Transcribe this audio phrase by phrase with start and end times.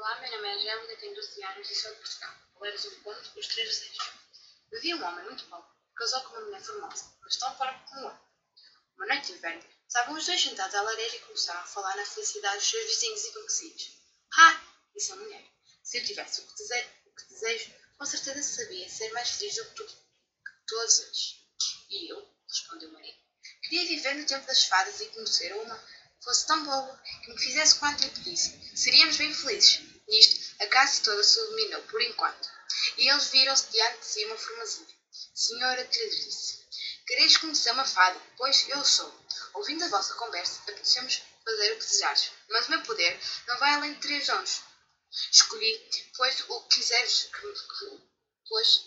[0.00, 2.34] Olá, meu nome é Angélica, tenho 12 anos e sou de Portugal.
[2.62, 4.12] Ler o conto Os Três Desejos.
[4.74, 8.18] Havia um homem muito pobre casou com uma mulher formosa, mas tão pobre como eu.
[8.96, 12.06] Uma noite de inverno, estavam os dois sentados à lareira e começaram a falar na
[12.06, 13.90] felicidade dos seus vizinhos e conhecidos.
[14.38, 14.62] Ah,
[14.94, 15.44] disse a mulher,
[15.82, 19.54] se eu tivesse o que, desejo, o que desejo com certeza sabia ser mais feliz
[19.56, 21.44] do que, tu, que todos eles.
[21.90, 23.18] E eu, respondeu o marido,
[23.64, 27.38] queria viver no tempo das fadas e conhecer uma que fosse tão boa que me
[27.38, 28.58] fizesse quanto lhe pedisse.
[28.74, 29.89] Seríamos bem felizes.
[30.10, 32.50] Nisto, a casa toda se iluminou, por enquanto,
[32.98, 34.88] e eles viram-se diante de si uma formazinha.
[35.32, 36.66] Senhora, lhes disse,
[37.06, 38.20] quereis conhecer uma fada?
[38.36, 39.12] Pois eu sou.
[39.54, 43.74] Ouvindo a vossa conversa, apetecemos fazer o que desejares, mas o meu poder não vai
[43.74, 44.62] além de três dons.
[45.30, 45.80] Escolhi,
[46.16, 48.00] pois, o que quiseres que,
[48.48, 48.80] pois,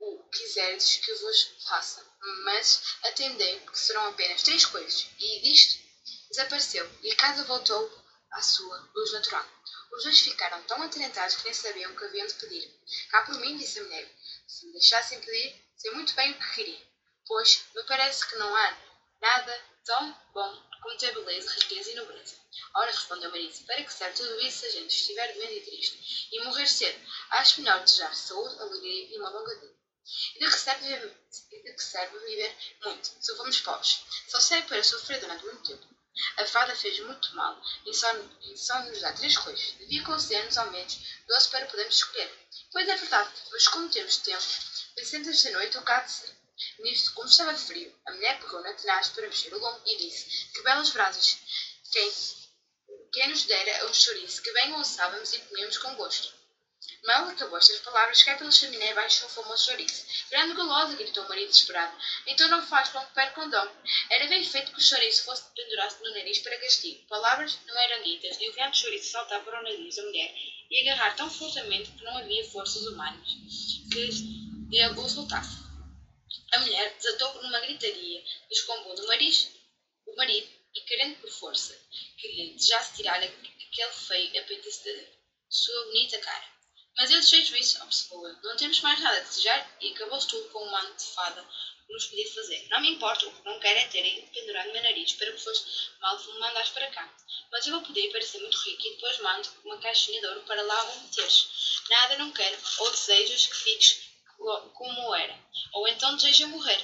[0.00, 2.02] o quiseres que vos faça,
[2.44, 5.82] mas atendei que serão apenas três coisas, e disto
[6.30, 9.53] desapareceu, e a casa voltou à sua luz natural.
[9.94, 12.68] Os dois ficaram tão atarantados que nem sabiam o que haviam de pedir.
[13.10, 14.12] Cá por mim, disse a mulher,
[14.46, 16.82] se me deixassem pedir, sei muito bem o que queria,
[17.24, 18.76] pois me parece que não há
[19.20, 22.34] nada tão bom como ter beleza, riqueza e nobreza.
[22.74, 26.28] Ora, respondeu Marisa, para que serve tudo isso se a gente estiver doente e triste
[26.32, 27.00] e morrer cedo?
[27.30, 29.74] Acho melhor desejar saúde, alegria e uma longa vida.
[30.34, 31.16] E de que serve viver,
[31.50, 34.00] de que serve viver muito, se fomos pobres?
[34.28, 35.93] Só serve para sofrer durante muito tempo.
[36.36, 38.08] A fada fez muito mal e só,
[38.42, 39.72] e só nos dá três coisas.
[39.78, 42.32] Devia conceder-nos ao menos doze para podermos escolher.
[42.70, 44.44] Pois é verdade, mas como temos tempo,
[44.94, 46.34] pensemos esta noite o ser.
[46.78, 50.52] Nisto, como estava frio, a mulher pegou na tenaz para mexer o lombo e disse:
[50.52, 51.38] Que belas brasas!
[51.90, 52.12] Quem,
[53.12, 54.84] quem nos dera um chouriço que bem o
[55.32, 56.43] e comíamos com gosto.
[57.04, 60.06] Mal acabou estas palavras, cai pela chaminé baixou o famoso chouriço.
[60.30, 61.94] Grande golosa, gritou o marido desesperado.
[62.26, 63.68] Então não faz com que perca um dom.
[64.08, 67.06] Era bem feito que o chouriço fosse pendurasse no nariz para castigo.
[67.06, 70.34] Palavras não eram ditas, e o vento chouriço saltava para o nariz da mulher
[70.70, 73.28] e agarrar tão fortemente que não havia forças humanas
[73.92, 74.08] que
[74.70, 75.58] lhe o soltasse.
[76.54, 79.50] A mulher desatou numa gritaria, descombou do nariz
[80.06, 81.78] o marido e, querendo por força
[82.16, 85.04] que lhe desejasse tirar aquele feio apetite da
[85.50, 86.53] sua bonita cara.
[86.96, 88.28] Mas eu deixei juízo, observou.
[88.42, 91.44] Não temos mais nada a desejar e acabou-se tudo com um manto de fada
[91.86, 92.68] que nos podia fazer.
[92.70, 95.38] Não me importa, o que não quero é ter pendurado no meu nariz para que
[95.38, 97.14] fosse mal me mandares para cá.
[97.50, 100.62] Mas eu vou poder parecer muito rico e depois mando uma caixinha de ouro para
[100.62, 101.48] lá o meteres.
[101.90, 104.14] Nada não quero, ou desejas que fiques
[104.74, 105.38] como era,
[105.72, 106.80] ou então deseja morrer.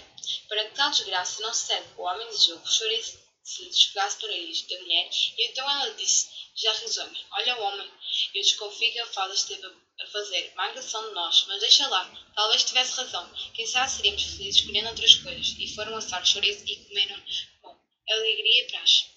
[0.49, 4.63] Para que tal desgraça não cede, o homem desejou que o se despegasse do nariz
[4.63, 6.29] da mulher, e então ela disse,
[6.61, 7.91] já risonha, olha o homem,
[8.35, 12.65] eu desconfio que a fada esteve a fazer agressão de nós, mas deixa lá, talvez
[12.65, 13.33] tivesse razão.
[13.55, 15.55] Quem sabe seríamos felizes escolhendo outras coisas.
[15.59, 17.23] E foram assar chouriço e comeram
[17.63, 17.77] com
[18.09, 19.10] alegria e praxe.